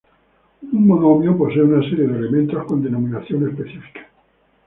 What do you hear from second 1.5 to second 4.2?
una serie de elementos con denominación específica.